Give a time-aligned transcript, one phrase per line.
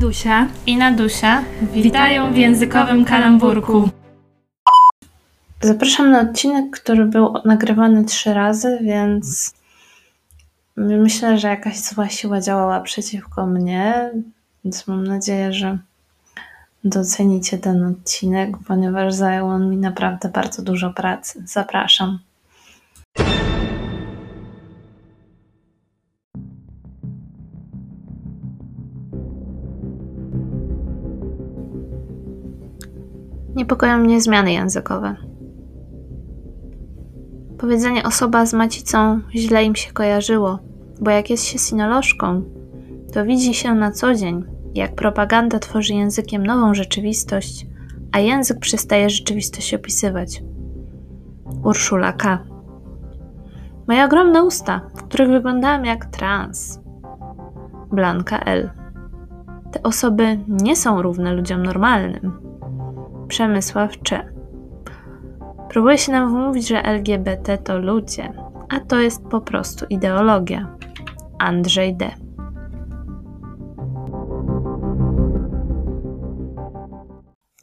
[0.00, 3.88] Adusia i Nadusia witają w językowym kalamburku.
[5.60, 9.54] Zapraszam na odcinek, który był nagrywany trzy razy, więc
[10.76, 14.10] myślę, że jakaś zła siła działała przeciwko mnie,
[14.64, 15.78] więc mam nadzieję, że
[16.84, 21.42] docenicie ten odcinek, ponieważ zajął on mi naprawdę bardzo dużo pracy.
[21.46, 22.18] Zapraszam.
[33.60, 35.16] Niepokoją mnie zmiany językowe.
[37.58, 40.58] Powiedzenie osoba z macicą źle im się kojarzyło,
[41.00, 42.42] bo jak jest się sinolożką,
[43.12, 47.66] to widzi się na co dzień, jak propaganda tworzy językiem nową rzeczywistość,
[48.12, 50.42] a język przestaje rzeczywistość opisywać.
[51.64, 52.44] Urszula K.
[53.88, 56.80] Moje ogromne usta, w których wyglądałam jak trans.
[57.92, 58.70] Blanka L.
[59.72, 62.49] Te osoby nie są równe ludziom normalnym.
[63.30, 64.32] Przemysław Cze.
[65.68, 68.32] Próbuje się nam wmówić, że LGBT to ludzie,
[68.68, 70.76] a to jest po prostu ideologia.
[71.38, 72.10] Andrzej D.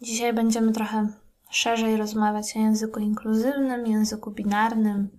[0.02, 1.08] Dzisiaj będziemy trochę
[1.50, 5.10] szerzej rozmawiać o języku inkluzywnym, języku binarnym,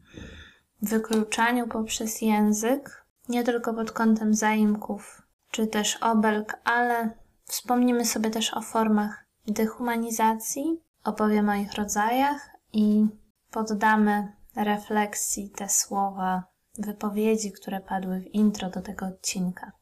[0.82, 7.10] wykluczaniu poprzez język, nie tylko pod kątem zaimków czy też obelg, ale
[7.44, 13.06] wspomnimy sobie też o formach dehumanizacji, opowiemy o ich rodzajach i
[13.50, 16.44] poddamy refleksji te słowa,
[16.78, 19.72] wypowiedzi, które padły w intro do tego odcinka.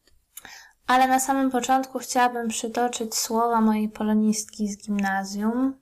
[0.87, 5.81] Ale na samym początku chciałabym przytoczyć słowa mojej polonistki z gimnazjum,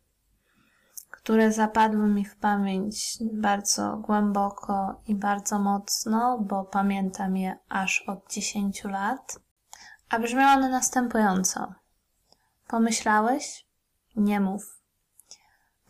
[1.11, 8.33] które zapadły mi w pamięć bardzo głęboko i bardzo mocno, bo pamiętam je aż od
[8.33, 9.39] 10 lat.
[10.11, 11.75] A brzmiały one następująco.
[12.69, 13.64] Pomyślałeś?
[14.17, 14.81] Nie mów.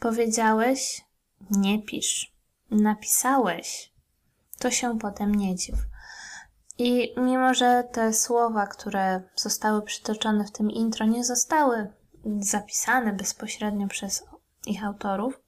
[0.00, 1.04] Powiedziałeś?
[1.50, 2.34] Nie pisz.
[2.70, 3.92] Napisałeś?
[4.58, 5.76] To się potem nie dziw.
[6.78, 11.92] I mimo, że te słowa, które zostały przytoczone w tym intro, nie zostały
[12.40, 14.24] zapisane bezpośrednio przez
[14.66, 15.40] ich autorów,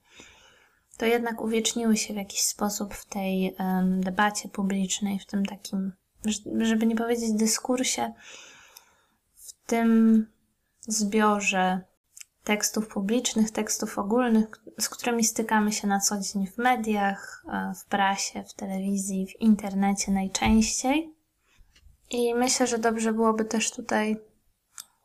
[0.96, 5.92] to jednak uwieczniły się w jakiś sposób w tej um, debacie publicznej, w tym takim,
[6.60, 8.12] żeby nie powiedzieć dyskursie,
[9.34, 10.26] w tym
[10.80, 11.80] zbiorze
[12.46, 14.46] tekstów publicznych, tekstów ogólnych,
[14.80, 19.40] z którymi stykamy się na co dzień w mediach, e, w prasie, w telewizji, w
[19.40, 21.14] internecie najczęściej.
[22.10, 24.16] I myślę, że dobrze byłoby też tutaj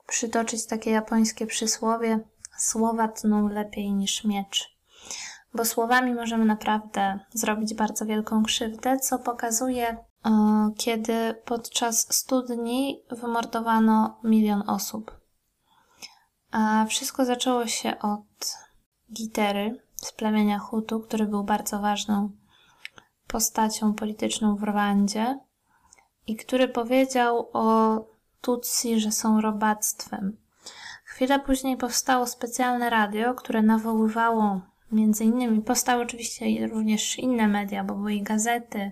[0.08, 2.20] przytoczyć takie japońskie przysłowie:
[2.58, 4.78] słowa tną lepiej niż miecz.
[5.54, 9.88] Bo słowami możemy naprawdę zrobić bardzo wielką krzywdę, co pokazuje,
[10.26, 15.21] e, kiedy podczas studni wymordowano milion osób.
[16.52, 18.58] A wszystko zaczęło się od
[19.14, 22.32] Gitery z plemienia Hutu, który był bardzo ważną
[23.28, 25.40] postacią polityczną w Rwandzie
[26.28, 27.98] i który powiedział o
[28.42, 30.38] Tutsi, że są robactwem.
[31.04, 34.62] Chwilę później powstało specjalne radio, które nawoływało
[34.92, 38.92] między innymi, powstały oczywiście również inne media, bo były i gazety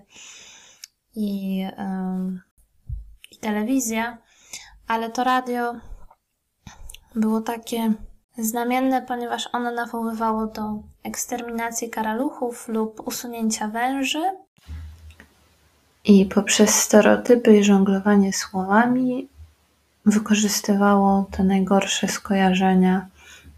[1.14, 1.68] i, yy,
[3.30, 4.18] i telewizja,
[4.86, 5.74] ale to radio
[7.14, 7.92] było takie
[8.38, 14.22] znamienne, ponieważ ono nawoływało do eksterminacji karaluchów lub usunięcia węży.
[16.04, 19.28] I poprzez stereotypy i żonglowanie słowami
[20.06, 23.06] wykorzystywało te najgorsze skojarzenia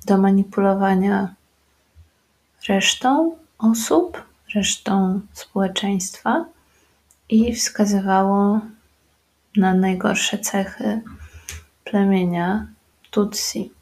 [0.07, 1.35] do manipulowania
[2.69, 4.23] resztą osób,
[4.55, 6.45] resztą społeczeństwa
[7.29, 8.61] i wskazywało
[9.57, 11.01] na najgorsze cechy
[11.85, 12.67] plemienia
[13.13, 13.73] Tutsi.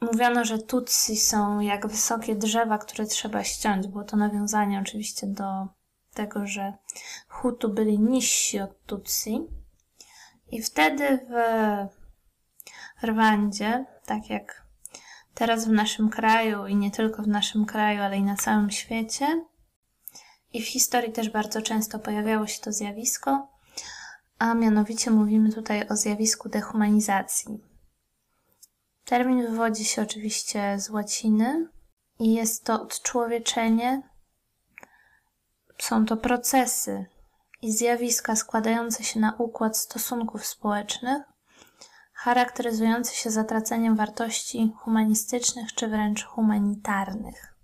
[0.00, 3.88] Mówiono, że Tutsi są jak wysokie drzewa, które trzeba ściąć.
[3.88, 5.44] Było to nawiązanie oczywiście do
[6.14, 6.72] tego, że
[7.28, 9.40] Hutu byli niżsi od Tutsi.
[10.50, 11.34] I wtedy w
[13.06, 14.66] Rwandzie, tak jak
[15.34, 19.44] teraz w naszym kraju i nie tylko w naszym kraju, ale i na całym świecie,
[20.52, 23.48] i w historii też bardzo często pojawiało się to zjawisko,
[24.40, 27.64] a mianowicie mówimy tutaj o zjawisku dehumanizacji.
[29.04, 31.68] Termin wywodzi się oczywiście z łaciny
[32.18, 34.02] i jest to odczłowieczenie.
[35.78, 37.06] Są to procesy
[37.62, 41.22] i zjawiska składające się na układ stosunków społecznych,
[42.12, 47.54] charakteryzujący się zatraceniem wartości humanistycznych czy wręcz humanitarnych.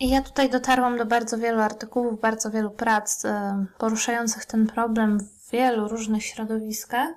[0.00, 5.50] Ja tutaj dotarłam do bardzo wielu artykułów, bardzo wielu prac e, poruszających ten problem w
[5.50, 7.08] wielu różnych środowiskach,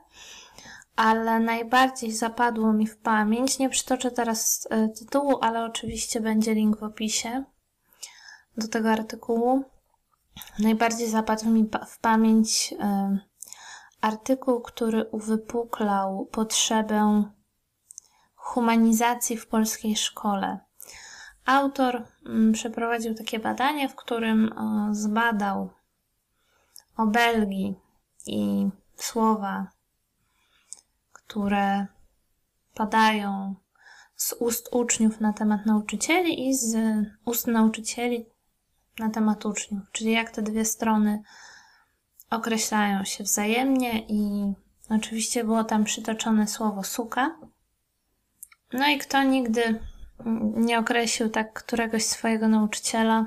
[0.95, 6.77] ale najbardziej zapadło mi w pamięć, nie przytoczę teraz e, tytułu, ale oczywiście będzie link
[6.77, 7.43] w opisie
[8.57, 9.63] do tego artykułu.
[10.59, 13.17] Najbardziej zapadł mi w pamięć e,
[14.01, 17.23] artykuł, który uwypuklał potrzebę
[18.35, 20.59] humanizacji w polskiej szkole.
[21.45, 24.53] Autor mm, przeprowadził takie badanie, w którym
[24.91, 25.69] zbadał
[26.97, 27.75] obelgi
[28.27, 29.67] i słowa,
[31.13, 31.87] które
[32.73, 33.55] padają
[34.15, 36.77] z ust uczniów na temat nauczycieli i z
[37.25, 38.25] ust nauczycieli
[38.99, 41.23] na temat uczniów, czyli jak te dwie strony
[42.29, 44.53] określają się wzajemnie i
[44.89, 47.37] oczywiście było tam przytoczone słowo suka.
[48.73, 49.79] No i kto nigdy
[50.55, 53.25] nie określił tak któregoś swojego nauczyciela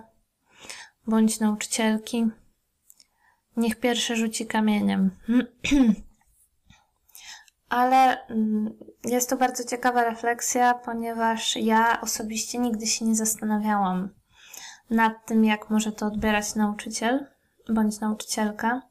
[1.07, 2.31] bądź nauczycielki,
[3.57, 5.11] niech pierwszy rzuci kamieniem.
[7.69, 14.09] Ale mm, jest to bardzo ciekawa refleksja, ponieważ ja osobiście nigdy się nie zastanawiałam
[14.91, 17.27] nad tym, jak może to odbierać nauczyciel
[17.69, 18.83] bądź nauczycielka,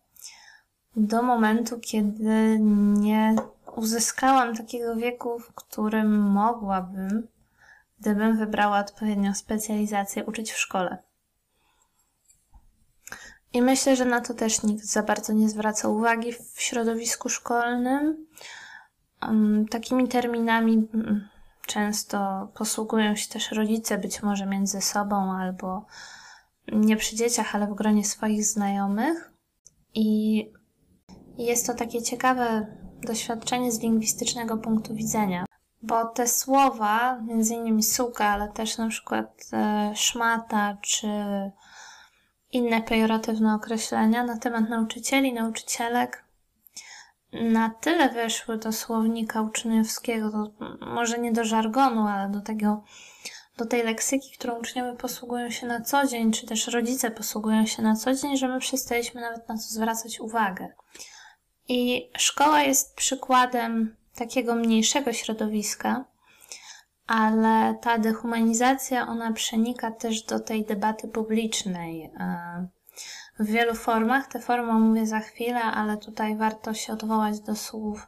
[0.95, 2.57] do momentu, kiedy
[2.93, 3.35] nie
[3.75, 7.27] uzyskałam takiego wieku, w którym mogłabym,
[7.99, 10.97] gdybym wybrała odpowiednią specjalizację, uczyć w szkole.
[13.53, 18.27] I myślę, że na to też nikt za bardzo nie zwraca uwagi w środowisku szkolnym.
[19.71, 21.29] Takimi terminami mm,
[21.67, 25.85] często posługują się też rodzice, być może między sobą albo
[26.71, 29.31] nie przy dzieciach, ale w gronie swoich znajomych.
[29.93, 30.39] I
[31.37, 32.67] jest to takie ciekawe
[33.07, 35.45] doświadczenie z lingwistycznego punktu widzenia,
[35.85, 41.07] bo te słowa, między innymi suka, ale też na przykład e, szmata czy
[42.51, 46.25] inne pejoratywne określenia na temat nauczycieli, nauczycielek,
[47.33, 50.51] na tyle weszły do słownika uczniowskiego, do,
[50.85, 52.83] może nie do żargonu, ale do tego,
[53.57, 57.83] do tej leksyki, którą uczniowie posługują się na co dzień, czy też rodzice posługują się
[57.83, 60.67] na co dzień, że my przestaliśmy nawet na to zwracać uwagę.
[61.67, 66.05] I szkoła jest przykładem takiego mniejszego środowiska,
[67.07, 72.11] ale ta dehumanizacja, ona przenika też do tej debaty publicznej.
[72.19, 72.67] E,
[73.39, 78.07] w wielu formach, te formy omówię za chwilę, ale tutaj warto się odwołać do słów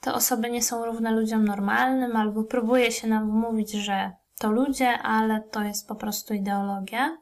[0.00, 4.98] te osoby nie są równe ludziom normalnym, albo próbuje się nam mówić, że to ludzie,
[4.98, 7.18] ale to jest po prostu ideologia.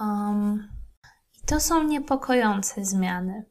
[0.00, 0.68] Um,
[1.42, 3.44] I to są niepokojące zmiany.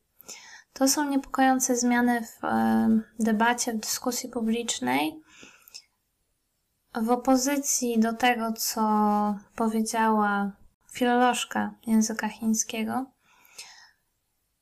[0.74, 5.22] To są niepokojące zmiany w debacie, w dyskusji publicznej,
[7.02, 8.82] w opozycji do tego, co
[9.56, 10.52] powiedziała
[10.92, 13.06] filolożka języka chińskiego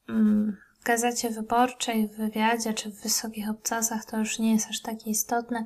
[0.09, 4.81] mm, w gazecie wyborczej, w wywiadzie czy w wysokich obcasach, to już nie jest aż
[4.81, 5.65] takie istotne.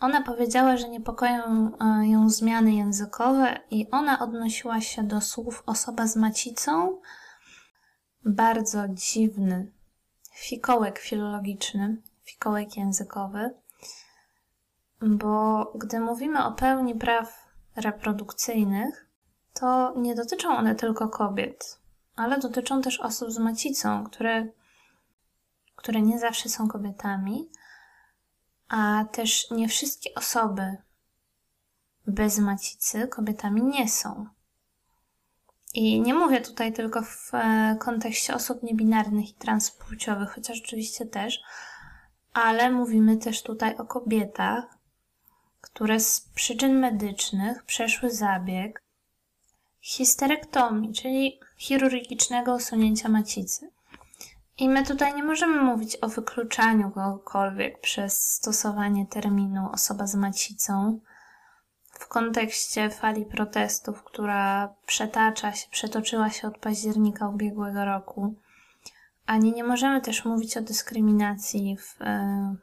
[0.00, 6.06] Ona powiedziała, że niepokoją e, ją zmiany językowe i ona odnosiła się do słów osoba
[6.06, 7.00] z macicą.
[8.24, 9.75] Bardzo dziwny
[10.36, 13.54] fikołek filologiczny, fikołek językowy,
[15.00, 19.06] bo gdy mówimy o pełni praw reprodukcyjnych,
[19.54, 21.80] to nie dotyczą one tylko kobiet,
[22.16, 24.46] ale dotyczą też osób z macicą, które,
[25.76, 27.50] które nie zawsze są kobietami,
[28.68, 30.76] a też nie wszystkie osoby
[32.06, 34.26] bez macicy kobietami nie są.
[35.76, 41.40] I nie mówię tutaj tylko w e, kontekście osób niebinarnych i transpłciowych, chociaż oczywiście też,
[42.32, 44.64] ale mówimy też tutaj o kobietach,
[45.60, 48.82] które z przyczyn medycznych przeszły zabieg
[49.80, 53.70] histerektomii, czyli chirurgicznego usunięcia macicy.
[54.58, 61.00] I my tutaj nie możemy mówić o wykluczaniu kogokolwiek przez stosowanie terminu osoba z macicą,
[61.98, 68.34] w kontekście fali protestów, która przetacza się, przetoczyła się od października ubiegłego roku.
[69.26, 72.56] Ani nie możemy też mówić o dyskryminacji w, e,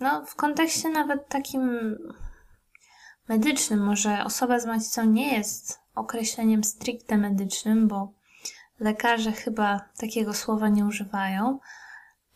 [0.00, 1.96] no, w kontekście nawet takim
[3.28, 3.84] medycznym.
[3.84, 8.12] Może osoba z macicą nie jest określeniem stricte medycznym, bo
[8.80, 11.58] lekarze chyba takiego słowa nie używają,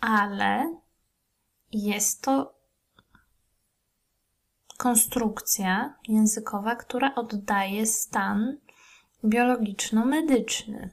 [0.01, 0.77] ale
[1.73, 2.56] jest to
[4.77, 8.59] konstrukcja językowa, która oddaje stan
[9.25, 10.91] biologiczno-medyczny.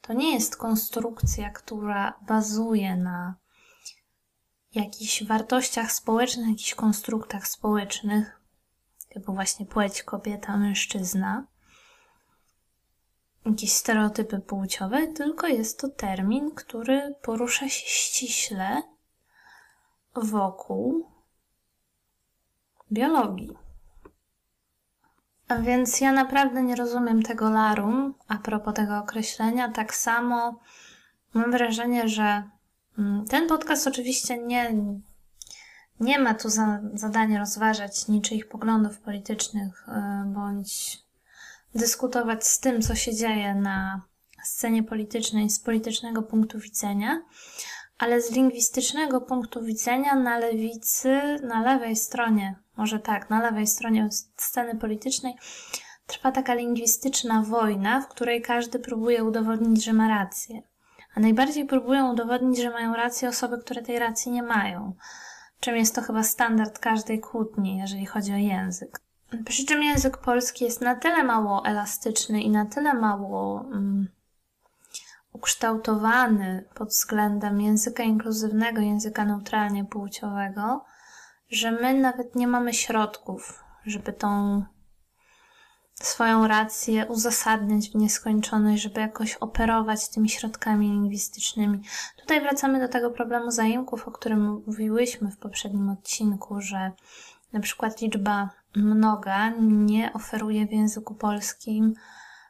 [0.00, 3.34] To nie jest konstrukcja, która bazuje na
[4.74, 8.40] jakichś wartościach społecznych, jakichś konstruktach społecznych,
[9.08, 11.46] typu właśnie płeć kobieta, mężczyzna.
[13.46, 18.82] jakieś stereotypy płciowe, tylko jest to termin, który porusza się ściśle
[20.14, 21.15] wokół
[22.92, 23.56] biologii.
[25.48, 29.72] A więc ja naprawdę nie rozumiem tego larum a propos tego określenia.
[29.72, 30.60] Tak samo
[31.34, 32.42] mam wrażenie, że
[32.98, 34.74] mm, ten podcast oczywiście nie,
[36.00, 40.98] nie ma tu za, zadania rozważać niczyich poglądów politycznych e, bądź
[41.74, 44.02] dyskutować z tym, co się dzieje na
[44.44, 47.22] scenie politycznej z politycznego punktu widzenia,
[47.98, 54.08] ale z lingwistycznego punktu widzenia na lewicy, na lewej stronie, może tak, na lewej stronie
[54.36, 55.34] sceny politycznej
[56.06, 60.62] trwa taka lingwistyczna wojna, w której każdy próbuje udowodnić, że ma rację.
[61.14, 64.94] A najbardziej próbują udowodnić, że mają rację osoby, które tej racji nie mają.
[65.60, 69.00] Czym jest to chyba standard każdej kłótni, jeżeli chodzi o język.
[69.44, 74.08] Przy czym język polski jest na tyle mało elastyczny i na tyle mało um,
[75.36, 80.84] ukształtowany pod względem języka inkluzywnego, języka neutralnie płciowego,
[81.50, 84.62] że my nawet nie mamy środków, żeby tą
[85.94, 91.82] swoją rację uzasadniać w nieskończoność, żeby jakoś operować tymi środkami lingwistycznymi.
[92.20, 96.92] Tutaj wracamy do tego problemu zaimków, o którym mówiłyśmy w poprzednim odcinku, że
[97.52, 101.94] na przykład liczba mnoga nie oferuje w języku polskim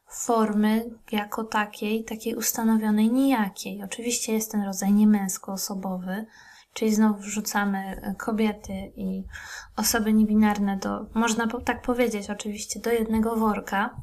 [0.09, 3.83] formy jako takiej, takiej ustanowionej nijakiej.
[3.83, 6.27] Oczywiście jest ten rodzaj niemęskoosobowy,
[6.73, 9.25] czyli znowu wrzucamy e, kobiety i
[9.77, 13.97] osoby niebinarne do, można tak powiedzieć oczywiście, do jednego worka.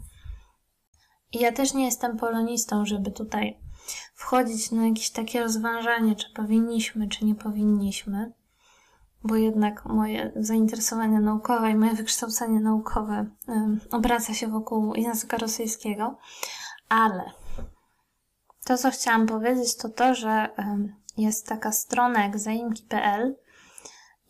[1.32, 3.58] I ja też nie jestem polonistą, żeby tutaj
[4.14, 8.34] wchodzić na jakieś takie rozważanie, czy powinniśmy, czy nie powinniśmy
[9.24, 13.26] bo jednak moje zainteresowanie naukowe i moje wykształcenie naukowe
[13.92, 16.18] obraca się wokół języka rosyjskiego,
[16.90, 17.32] ale
[18.66, 20.50] to, co chciałam powiedzieć, to to, że
[21.18, 23.36] jest taka strona jak zaimki.pl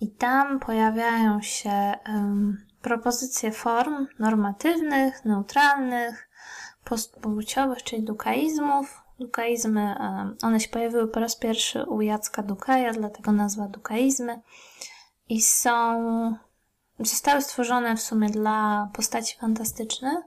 [0.01, 1.93] i tam pojawiają się
[2.81, 6.29] propozycje form normatywnych, neutralnych,
[6.83, 9.02] postpłciowych, czyli dukaizmów.
[9.19, 9.95] Dukaizmy,
[10.41, 14.41] one się pojawiły po raz pierwszy u Jacka Dukaja, dlatego nazwa dukaizmy
[15.29, 16.35] i są.
[16.99, 20.19] zostały stworzone w sumie dla postaci fantastycznych.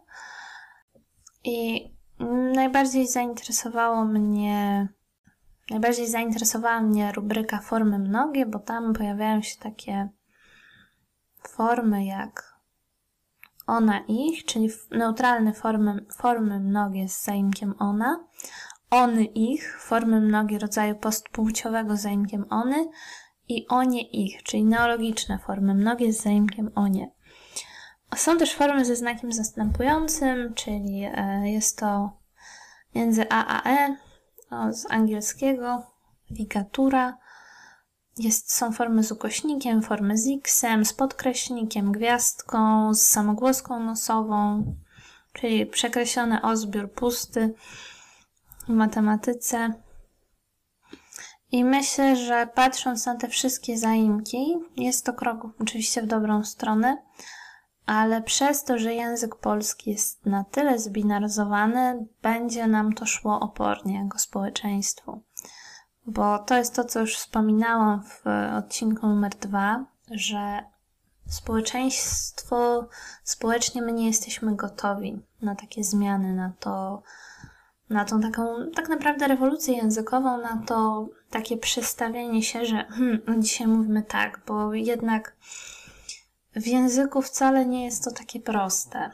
[1.45, 1.88] I
[2.55, 4.88] najbardziej zainteresowało mnie.
[5.71, 10.09] Najbardziej zainteresowała mnie rubryka formy mnogie, bo tam pojawiają się takie
[11.49, 12.57] formy jak
[13.66, 18.25] ona, ich, czyli neutralne formy, formy mnogie z zaimkiem ona,
[18.97, 22.88] ony, ich, formy mnogie rodzaju postpłciowego z zaimkiem ony,
[23.49, 27.11] i onie ich, czyli neologiczne formy, mnogie z zaimkiem onie.
[28.17, 32.11] Są też formy ze znakiem zastępującym, czyli e, jest to
[32.95, 33.97] między a a e,
[34.73, 35.83] z angielskiego,
[36.31, 37.19] ligatura.
[38.19, 44.65] Jest, są formy z ukośnikiem, formy z x-em, z podkreśnikiem, gwiazdką, z samogłoską nosową,
[45.33, 47.55] czyli przekreślony ozbiór pusty
[48.69, 49.73] w matematyce.
[51.53, 57.03] I myślę, że patrząc na te wszystkie zaimki, jest to krok oczywiście w dobrą stronę,
[57.87, 64.03] ale przez to, że język polski jest na tyle zbinaryzowany, będzie nam to szło opornie
[64.05, 65.23] jako społeczeństwu.
[66.07, 68.25] Bo to jest to, co już wspominałam w
[68.59, 70.65] odcinku numer dwa, że
[71.29, 72.89] społeczeństwo,
[73.25, 77.03] społecznie my nie jesteśmy gotowi na takie zmiany, na to,
[77.90, 83.38] na tą taką tak naprawdę rewolucję językową, na to takie przestawienie się, że hmm, no
[83.38, 85.37] dzisiaj mówimy tak, bo jednak
[86.57, 89.11] w języku wcale nie jest to takie proste.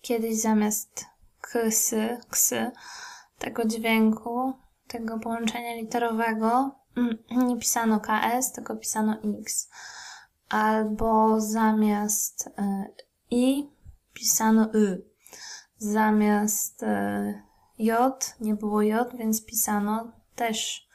[0.00, 1.04] Kiedyś zamiast
[1.40, 2.70] ksy, ksy,
[3.38, 4.52] tego dźwięku,
[4.86, 9.70] tego połączenia literowego, hmm, nie pisano KS, tylko pisano X.
[10.48, 12.52] Albo zamiast y,
[13.30, 13.70] I
[14.12, 15.11] pisano Y.
[15.82, 17.42] Zamiast y,
[17.78, 20.88] J nie było J, więc pisano też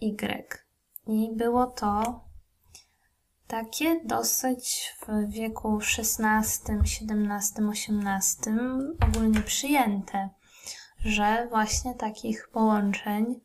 [0.00, 0.66] Y.
[1.06, 2.20] I było to
[3.46, 8.58] takie dosyć w wieku XVI, XVII, XVIII
[9.08, 10.30] ogólnie przyjęte,
[10.98, 13.40] że właśnie takich połączeń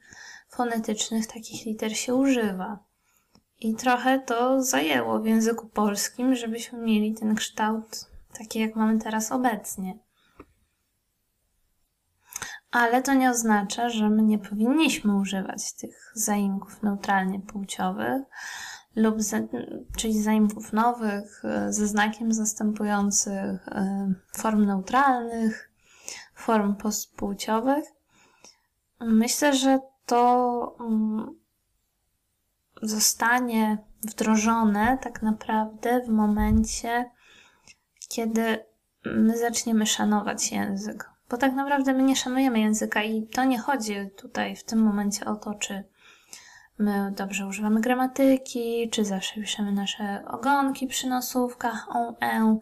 [0.49, 2.79] fonetycznych, takich liter się używa.
[3.59, 8.05] I trochę to zajęło w języku polskim, żebyśmy mieli ten kształt
[8.37, 10.06] taki, jak mamy teraz obecnie.
[12.77, 18.23] Ale to nie oznacza, że my nie powinniśmy używać tych zaimków neutralnie płciowych
[18.95, 19.15] lub
[19.97, 25.71] czyli zaimków nowych e, ze znakiem zastępujących e, form neutralnych,
[26.35, 27.85] form postpłciowych.
[28.99, 31.35] Myślę, że to mm,
[32.81, 37.11] zostanie wdrożone tak naprawdę w momencie,
[38.09, 38.65] kiedy
[39.05, 41.16] my zaczniemy szanować język.
[41.29, 45.25] Bo tak naprawdę my nie szanujemy języka i to nie chodzi tutaj w tym momencie
[45.25, 45.83] o to, czy
[46.79, 52.59] my dobrze używamy gramatyki, czy zawsze piszemy nasze ogonki przy nosówkach, on, e,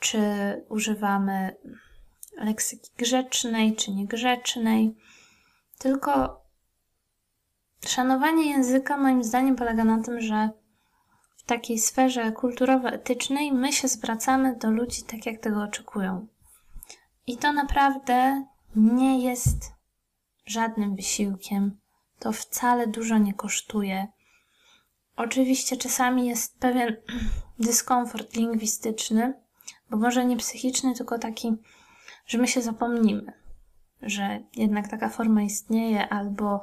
[0.00, 0.20] czy
[0.68, 1.56] używamy
[2.36, 4.96] leksyki grzecznej, czy niegrzecznej.
[5.78, 6.42] Tylko
[7.86, 10.50] szanowanie języka moim zdaniem polega na tym, że
[11.36, 16.26] w takiej sferze kulturowo-etycznej my się zwracamy do ludzi tak, jak tego oczekują.
[17.26, 18.44] I to naprawdę
[18.76, 19.72] nie jest
[20.46, 21.78] żadnym wysiłkiem.
[22.18, 24.06] To wcale dużo nie kosztuje.
[25.16, 26.96] Oczywiście czasami jest pewien
[27.58, 29.34] dyskomfort lingwistyczny,
[29.90, 31.56] bo może nie psychiczny, tylko taki,
[32.26, 33.32] że my się zapomnimy,
[34.02, 36.60] że jednak taka forma istnieje, albo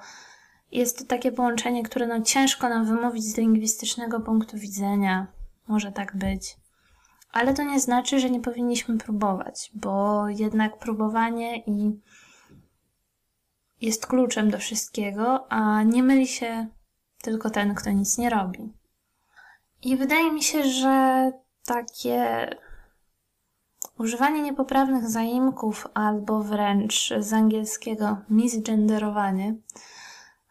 [0.72, 5.28] jest to takie połączenie, które no ciężko nam wymówić z lingwistycznego punktu widzenia.
[5.68, 6.63] Może tak być.
[7.34, 12.02] Ale to nie znaczy, że nie powinniśmy próbować, bo jednak próbowanie i
[13.82, 16.68] jest kluczem do wszystkiego, a nie myli się
[17.22, 18.74] tylko ten, kto nic nie robi.
[19.82, 21.32] I wydaje mi się, że
[21.66, 22.50] takie
[24.00, 29.56] używanie niepoprawnych zaimków albo wręcz z angielskiego misgenderowanie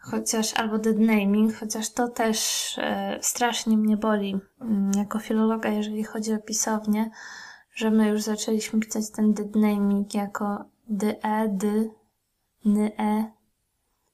[0.03, 2.39] chociaż albo dead naming, chociaż to też
[2.79, 7.11] e, strasznie mnie boli mm, jako filologa, jeżeli chodzi o pisownię,
[7.75, 11.67] że my już zaczęliśmy pisać ten dead naming jako d e d
[12.67, 13.33] n e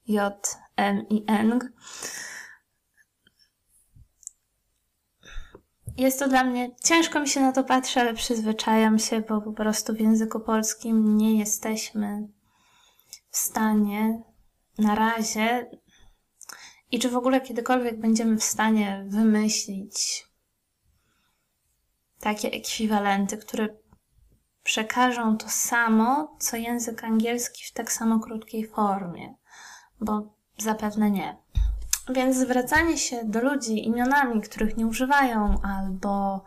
[0.07, 1.59] j m i n.
[5.97, 9.53] Jest to dla mnie, ciężko mi się na to patrzy, ale przyzwyczajam się, bo po
[9.53, 12.29] prostu w języku polskim nie jesteśmy
[13.31, 14.23] w stanie
[14.79, 15.71] na razie
[16.91, 20.29] i czy w ogóle kiedykolwiek będziemy w stanie wymyślić
[22.21, 23.69] takie ekwiwalenty, które
[24.63, 29.35] przekażą to samo, co język angielski w tak samo krótkiej formie,
[30.01, 31.37] bo zapewne nie.
[32.11, 36.45] Więc zwracanie się do ludzi imionami, których nie używają, albo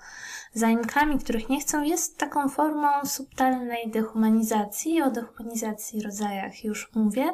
[0.54, 5.02] zaimkami, których nie chcą, jest taką formą subtelnej dehumanizacji.
[5.02, 7.34] O dehumanizacji rodzajach już mówię,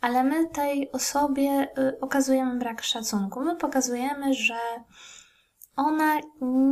[0.00, 3.40] ale my tej osobie y, okazujemy brak szacunku.
[3.40, 4.58] My pokazujemy, że
[5.76, 6.20] ona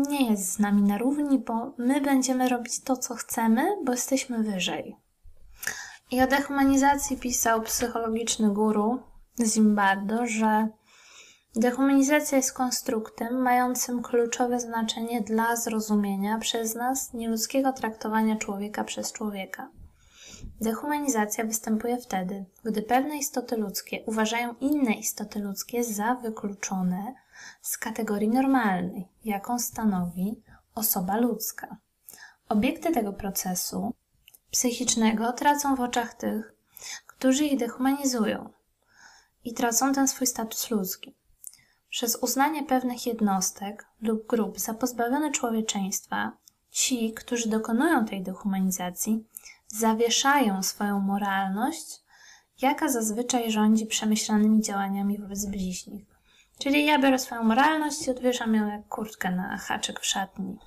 [0.09, 4.43] nie jest z nami na równi, bo my będziemy robić to, co chcemy, bo jesteśmy
[4.43, 4.97] wyżej.
[6.11, 9.03] I o dehumanizacji pisał psychologiczny guru
[9.45, 10.69] Zimbardo, że
[11.57, 19.71] dehumanizacja jest konstruktem mającym kluczowe znaczenie dla zrozumienia przez nas nieludzkiego traktowania człowieka przez człowieka.
[20.61, 27.15] Dehumanizacja występuje wtedy, gdy pewne istoty ludzkie uważają inne istoty ludzkie za wykluczone
[27.63, 30.43] z kategorii normalnej, jaką stanowi
[30.75, 31.77] osoba ludzka.
[32.49, 33.95] Obiekty tego procesu
[34.51, 36.55] psychicznego tracą w oczach tych,
[37.07, 38.51] którzy ich dehumanizują
[39.45, 41.15] i tracą ten swój status ludzki.
[41.89, 46.33] Przez uznanie pewnych jednostek lub grup za pozbawione człowieczeństwa,
[46.71, 49.25] ci, którzy dokonują tej dehumanizacji,
[49.69, 52.03] zawieszają swoją moralność,
[52.63, 56.07] jaka zazwyczaj rządzi przemyślanymi działaniami wobec bliźnich.
[56.59, 60.59] Czyli ja biorę swoją moralność i odwieszam ją jak kurtkę na haczyk w szatni.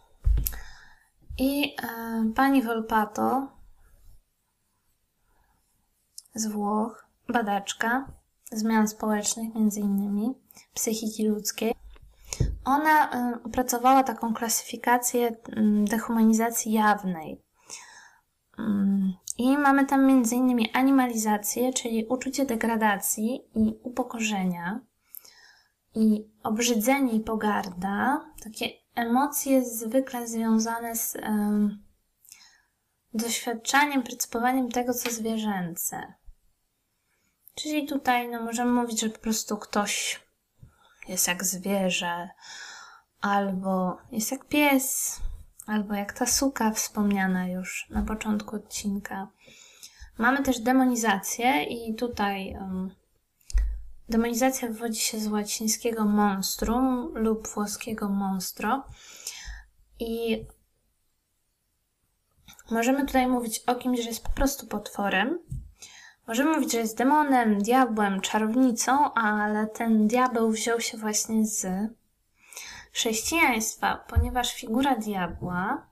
[1.38, 3.47] I e, pani Volpato
[6.35, 8.12] z Włoch, badaczka
[8.51, 10.33] zmian społecznych, między innymi
[10.73, 11.75] psychiki ludzkiej,
[12.65, 15.35] ona e, opracowała taką klasyfikację
[15.83, 17.41] dehumanizacji jawnej.
[19.38, 24.80] I mamy tam innymi animalizację, czyli uczucie degradacji i upokorzenia,
[25.95, 31.84] i obrzydzenie i pogarda, takie emocje zwykle związane z um,
[33.13, 36.13] doświadczaniem, percepowaniem tego, co zwierzęce.
[37.56, 40.22] Czyli tutaj no, możemy mówić, że po prostu ktoś
[41.08, 42.30] jest jak zwierzę,
[43.22, 45.19] albo jest jak pies,
[45.69, 49.27] albo jak ta suka wspomniana już na początku odcinka.
[50.17, 52.95] Mamy też demonizację i tutaj um,
[54.10, 58.84] demonizacja wywodzi się z łacińskiego monstrum lub włoskiego monstro
[59.99, 60.45] i
[62.71, 65.39] możemy tutaj mówić o kimś, że jest po prostu potworem.
[66.27, 71.89] Możemy mówić, że jest demonem, diabłem, czarownicą, ale ten diabeł wziął się właśnie z
[72.91, 75.89] chrześcijaństwa, ponieważ figura diabła,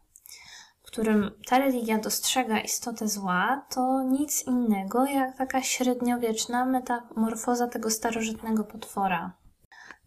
[0.87, 8.63] którym ta religia dostrzega istotę zła, to nic innego jak taka średniowieczna metamorfoza tego starożytnego
[8.63, 9.33] potwora.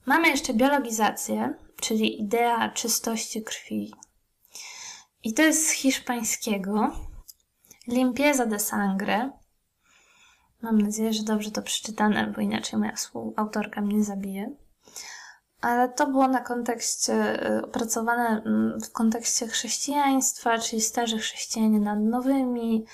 [0.07, 3.94] Mamy jeszcze biologizację, czyli idea czystości krwi.
[5.24, 6.92] I to jest z hiszpańskiego
[7.88, 9.31] limpieza de sangre.
[10.62, 14.50] Mam nadzieję, że dobrze to przeczytane, bo inaczej moja współautorka mnie zabije
[15.61, 21.99] ale to było na kontekście, y, opracowane mm, w kontekście chrześcijaństwa, czyli starzy chrześcijanie nad
[21.99, 22.87] nowymi,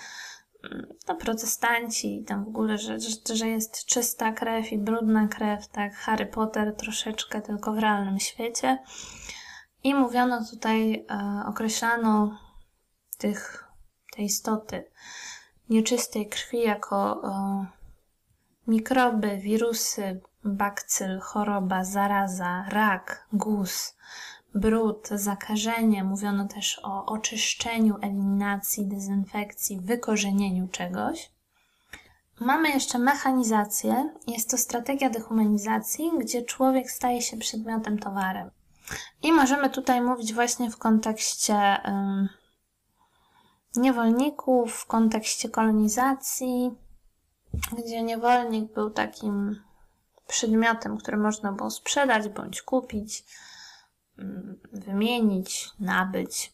[0.64, 5.68] mm, no, protestanci, tam w ogóle, że, że, że jest czysta krew i brudna krew,
[5.68, 8.78] tak, Harry Potter troszeczkę tylko w realnym świecie.
[9.84, 12.38] I mówiono tutaj, e, określano
[13.18, 13.64] tych,
[14.16, 14.84] te istoty
[15.68, 17.66] nieczystej krwi jako e,
[18.66, 23.96] mikroby, wirusy, bakcyl, choroba, zaraza, rak, guz,
[24.54, 26.04] brud, zakażenie.
[26.04, 31.30] Mówiono też o oczyszczeniu, eliminacji, dezynfekcji, wykorzenieniu czegoś.
[32.40, 34.14] Mamy jeszcze mechanizację.
[34.26, 38.50] Jest to strategia dehumanizacji, gdzie człowiek staje się przedmiotem, towarem.
[39.22, 41.80] I możemy tutaj mówić właśnie w kontekście
[43.76, 46.70] niewolników, w kontekście kolonizacji,
[47.78, 49.62] gdzie niewolnik był takim
[50.26, 53.24] przedmiotem, który można było sprzedać bądź kupić,
[54.18, 56.52] mm, wymienić, nabyć.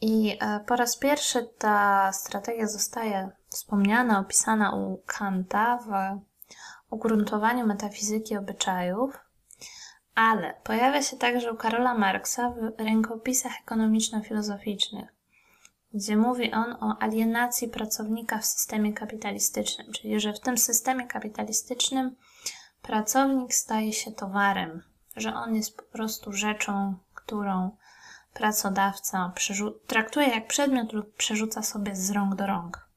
[0.00, 5.90] I e, po raz pierwszy ta strategia zostaje wspomniana, opisana u Kanta w
[6.90, 9.20] ugruntowaniu metafizyki obyczajów,
[10.14, 15.08] ale pojawia się także u Karola Marksa w rękopisach ekonomiczno-filozoficznych,
[15.94, 22.16] gdzie mówi on o alienacji pracownika w systemie kapitalistycznym, czyli że w tym systemie kapitalistycznym
[22.82, 24.82] pracownik staje się towarem,
[25.16, 27.76] że on jest po prostu rzeczą, którą
[28.34, 29.32] pracodawca
[29.86, 32.88] traktuje jak przedmiot lub przerzuca sobie z rąk do rąk.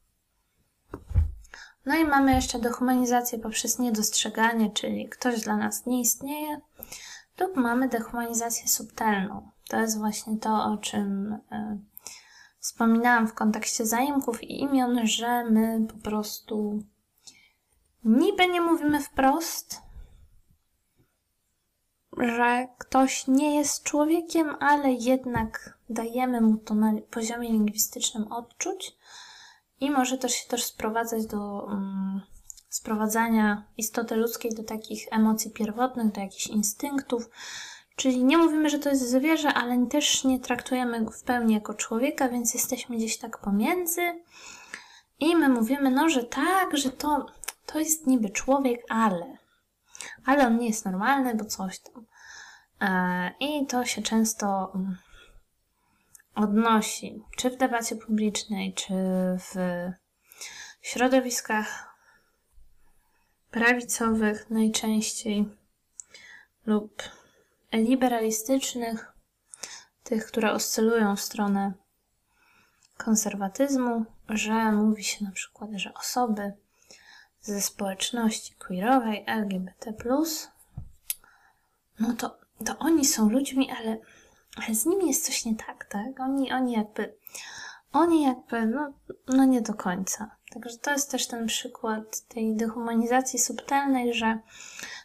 [1.85, 6.61] No i mamy jeszcze dehumanizację poprzez niedostrzeganie, czyli ktoś dla nas nie istnieje,
[7.39, 9.51] lub mamy dehumanizację subtelną.
[9.69, 11.79] To jest właśnie to, o czym y,
[12.59, 16.83] wspominałam w kontekście zaimków i imion, że my po prostu
[18.05, 19.81] niby nie mówimy wprost,
[22.17, 28.97] że ktoś nie jest człowiekiem, ale jednak dajemy mu to na poziomie lingwistycznym odczuć
[29.79, 32.21] i może też się też sprowadzać do um,
[32.69, 37.29] sprowadzania istoty ludzkiej do takich emocji pierwotnych, do jakichś instynktów.
[37.95, 41.73] Czyli nie mówimy, że to jest zwierzę, ale też nie traktujemy go w pełni jako
[41.73, 44.01] człowieka, więc jesteśmy gdzieś tak pomiędzy.
[45.19, 47.25] I my mówimy, no, że tak, że to,
[47.65, 49.37] to jest niby człowiek, ale.
[50.25, 52.05] Ale on nie jest normalny, bo coś tam.
[52.81, 54.97] E, I to się często mm,
[56.35, 58.93] odnosi, czy w debacie publicznej, czy
[59.39, 59.55] w
[60.81, 61.95] środowiskach
[63.51, 65.49] prawicowych najczęściej
[66.65, 67.03] lub
[67.73, 69.13] liberalistycznych,
[70.03, 71.73] tych, które oscylują w stronę
[72.97, 76.53] konserwatyzmu, że mówi się na przykład, że osoby
[77.45, 79.93] ze społeczności queerowej LGBT,
[81.99, 83.97] no to, to oni są ludźmi, ale,
[84.65, 86.19] ale z nimi jest coś nie tak, tak?
[86.19, 87.15] Oni, oni jakby,
[87.93, 88.93] oni jakby, no,
[89.27, 90.35] no nie do końca.
[90.53, 94.39] Także to jest też ten przykład tej dehumanizacji subtelnej, że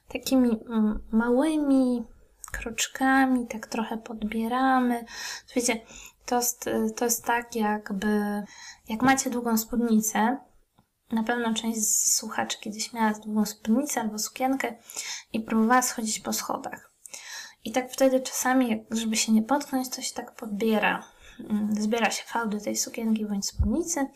[0.08, 2.04] takimi mm, małymi
[2.52, 5.04] kroczkami tak trochę podbieramy.
[5.56, 5.80] Wiecie,
[6.26, 8.42] to jest, to jest tak jakby,
[8.88, 10.38] jak macie długą spódnicę,
[11.12, 14.74] na pewno część z słuchaczy kiedyś miała długą spódnicę albo sukienkę
[15.32, 16.90] i próbowała schodzić po schodach.
[17.64, 21.04] I tak wtedy czasami, żeby się nie potknąć, to się tak podbiera.
[21.50, 24.06] Mm, zbiera się fałdy tej sukienki bądź spódnicy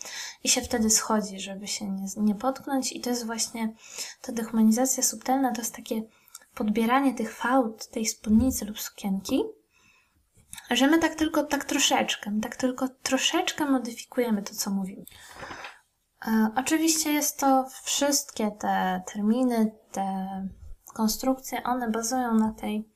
[0.45, 2.93] i się wtedy schodzi, żeby się nie, nie potknąć.
[2.93, 3.75] I to jest właśnie
[4.23, 6.03] ta dehumanizacja subtelna, to jest takie
[6.55, 9.43] podbieranie tych fałd tej spódnicy lub sukienki,
[10.71, 15.05] że my tak tylko, tak troszeczkę, tak tylko troszeczkę modyfikujemy to, co mówimy.
[16.27, 20.29] E, oczywiście jest to wszystkie te terminy, te
[20.95, 22.89] konstrukcje, one bazują na tej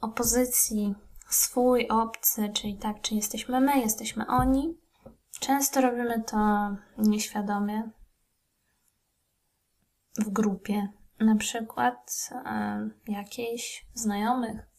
[0.00, 0.94] opozycji
[1.28, 4.78] swój, obcy, czyli tak, czy jesteśmy my, jesteśmy oni.
[5.40, 6.36] Często robimy to
[6.98, 7.90] nieświadomie
[10.18, 10.88] w grupie,
[11.20, 14.69] na przykład e, jakiejś znajomych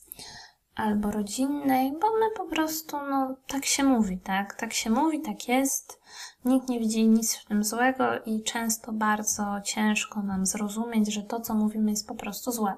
[0.82, 4.56] albo rodzinnej, bo my po prostu, no, tak się mówi, tak?
[4.56, 6.02] Tak się mówi, tak jest.
[6.46, 11.40] Nikt nie widzi nic w tym złego i często bardzo ciężko nam zrozumieć, że to,
[11.40, 12.76] co mówimy, jest po prostu złe.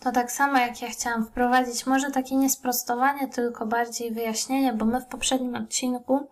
[0.00, 5.00] To tak samo jak ja chciałam wprowadzić, może takie niesprostowanie, tylko bardziej wyjaśnienie, bo my
[5.00, 6.28] w poprzednim odcinku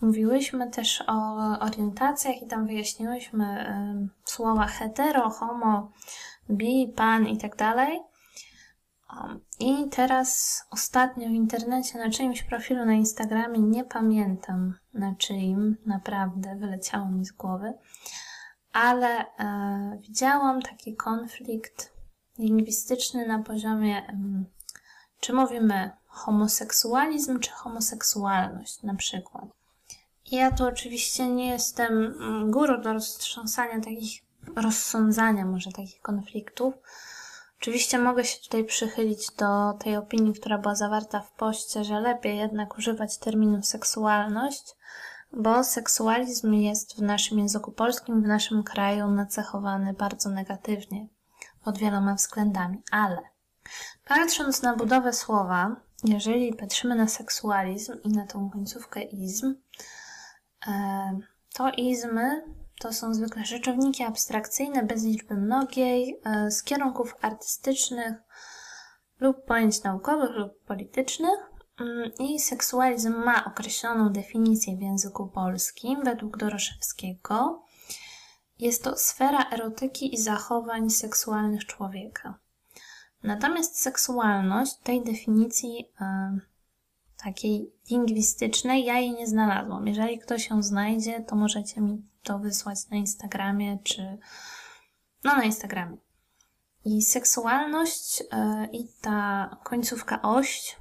[0.00, 3.70] mówiłyśmy też o orientacjach i tam wyjaśniłyśmy
[4.04, 5.90] y, słowa hetero, homo,
[6.50, 8.09] bi, pan i tak dalej.
[9.60, 16.56] I teraz ostatnio w internecie na czyimś profilu na Instagramie, nie pamiętam na czyim, naprawdę
[16.56, 17.74] wyleciało mi z głowy,
[18.72, 21.92] ale e, widziałam taki konflikt
[22.38, 24.02] lingwistyczny na poziomie,
[25.20, 29.44] czy mówimy homoseksualizm, czy homoseksualność na przykład.
[30.30, 34.22] Ja tu oczywiście nie jestem mm, guru do roztrząsania takich,
[34.56, 36.74] rozsądzania może takich konfliktów.
[37.60, 42.38] Oczywiście mogę się tutaj przychylić do tej opinii, która była zawarta w poście, że lepiej
[42.38, 44.76] jednak używać terminu seksualność,
[45.32, 51.06] bo seksualizm jest w naszym języku polskim, w naszym kraju nacechowany bardzo negatywnie
[51.64, 53.18] pod wieloma względami, ale
[54.04, 59.54] patrząc na budowę słowa, jeżeli patrzymy na seksualizm i na tą końcówkę izm,
[60.66, 61.18] e,
[61.54, 62.42] to izmy
[62.80, 68.14] to są zwykle rzeczowniki abstrakcyjne bez liczby mnogiej, e, z kierunków artystycznych
[69.18, 71.50] lub pojęć naukowych lub politycznych.
[71.80, 77.62] Mm, I seksualizm ma określoną definicję w języku polskim według Doroszewskiego.
[78.58, 82.38] Jest to sfera erotyki i zachowań seksualnych człowieka.
[83.22, 86.38] Natomiast seksualność tej definicji e,
[87.24, 89.86] takiej lingwistycznej ja jej nie znalazłam.
[89.86, 94.18] Jeżeli ktoś ją znajdzie, to możecie mi to wysłać na Instagramie czy
[95.24, 95.96] no na Instagramie.
[96.84, 100.80] I seksualność e, i ta końcówka ość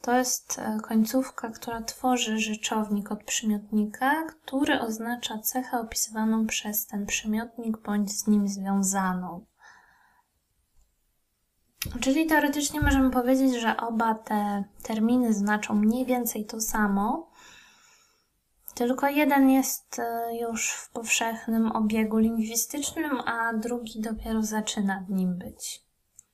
[0.00, 7.06] to jest e, końcówka, która tworzy rzeczownik od przymiotnika, który oznacza cechę opisywaną przez ten
[7.06, 9.46] przymiotnik bądź z nim związaną.
[12.00, 17.29] Czyli teoretycznie możemy powiedzieć, że oba te terminy znaczą mniej więcej to samo,
[18.74, 25.38] tylko jeden jest e, już w powszechnym obiegu lingwistycznym, a drugi dopiero zaczyna w nim
[25.38, 25.84] być.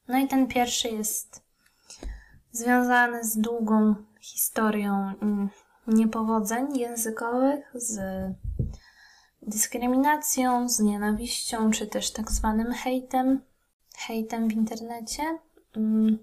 [0.09, 1.43] No i ten pierwszy jest
[2.53, 5.13] związany z długą historią
[5.87, 8.01] niepowodzeń językowych, z
[9.43, 13.41] dyskryminacją, z nienawiścią, czy też tak zwanym hejtem,
[13.97, 15.39] hejtem w internecie.
[15.77, 16.19] Mm.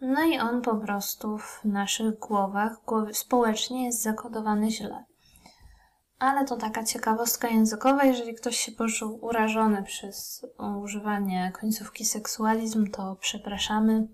[0.00, 2.76] No i on po prostu w naszych głowach,
[3.12, 5.04] społecznie jest zakodowany źle.
[6.22, 8.04] Ale to taka ciekawostka językowa.
[8.04, 10.46] Jeżeli ktoś się poczuł urażony przez
[10.82, 14.08] używanie końcówki seksualizm, to przepraszamy.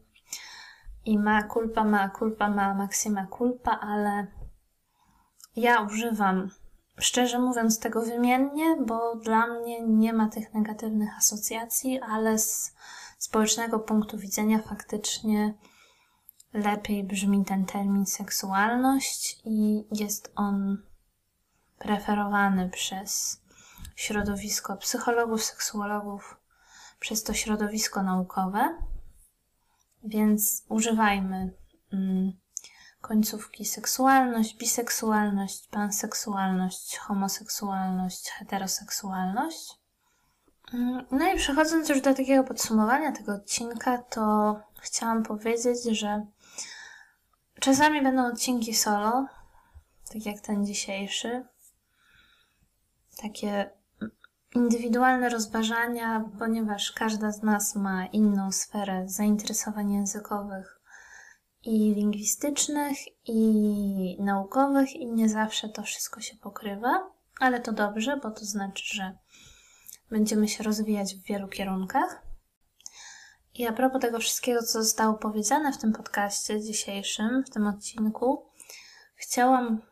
[1.05, 4.27] I ma culpa, ma culpa, ma maksima culpa, ale
[5.57, 6.51] ja używam,
[6.99, 12.75] szczerze mówiąc, tego wymiennie, bo dla mnie nie ma tych negatywnych asocjacji, ale z
[13.19, 15.55] społecznego punktu widzenia faktycznie
[16.53, 20.88] lepiej brzmi ten termin seksualność i jest on
[21.79, 23.41] preferowany przez
[23.97, 26.41] środowisko psychologów, seksuologów,
[27.01, 28.79] przez to środowisko naukowe.
[30.05, 31.55] Więc używajmy
[31.93, 32.33] mm,
[33.01, 39.75] końcówki seksualność, biseksualność, panseksualność, homoseksualność, heteroseksualność.
[40.75, 46.27] Mm, no i przechodząc już do takiego podsumowania tego odcinka, to chciałam powiedzieć, że
[47.61, 49.27] czasami będą odcinki solo,
[50.13, 51.45] tak jak ten dzisiejszy,
[53.23, 53.71] takie
[54.55, 60.81] indywidualne rozważania, ponieważ każda z nas ma inną sferę zainteresowań językowych
[61.65, 68.31] i lingwistycznych, i naukowych, i nie zawsze to wszystko się pokrywa, ale to dobrze, bo
[68.31, 69.19] to znaczy, że
[70.11, 72.23] będziemy się rozwijać w wielu kierunkach.
[73.55, 78.47] I a propos tego wszystkiego, co zostało powiedziane w tym podcaście dzisiejszym, w tym odcinku,
[79.15, 79.83] chciałam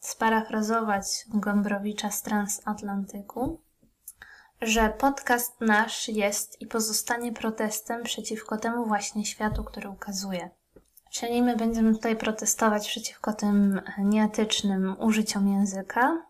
[0.00, 3.60] sparafrazować Gombrowicza z Transatlantyku,
[4.62, 10.50] że podcast nasz jest i pozostanie protestem przeciwko temu właśnie światu, który ukazuje.
[11.10, 16.22] Czyli my będziemy tutaj protestować przeciwko tym nieetycznym użyciom języka.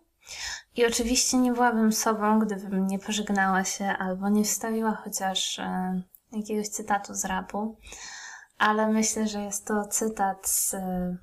[0.77, 6.03] I oczywiście nie byłabym sobą, gdybym nie pożegnała się albo nie wstawiła chociaż e,
[6.33, 7.77] jakiegoś cytatu z rapu,
[8.59, 11.17] ale myślę, że jest to cytat z e,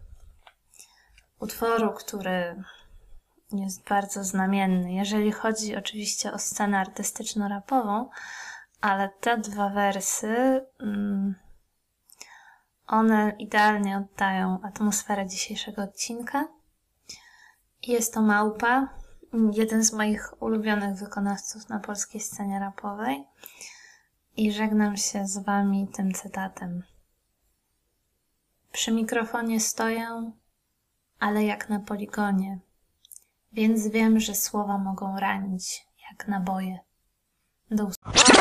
[1.40, 2.64] utworu, który
[3.52, 8.10] jest bardzo znamienny, jeżeli chodzi oczywiście o scenę artystyczno-rapową,
[8.82, 11.36] ale te dwa wersy, mm,
[12.88, 16.48] one idealnie oddają atmosferę dzisiejszego odcinka.
[17.84, 18.90] Jest to Małpa,
[19.52, 23.26] jeden z moich ulubionych wykonawców na polskiej scenie rapowej.
[24.38, 26.84] i żegnam się z Wami tym cytatem.
[28.72, 30.32] Przy mikrofonie stoję,
[31.20, 32.60] ale jak na poligonie,
[33.52, 36.80] więc wiem, że słowa mogą ranić jak naboje.
[37.72, 38.37] Do usłyszenia.